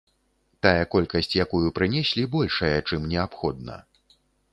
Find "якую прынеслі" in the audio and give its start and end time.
1.45-2.23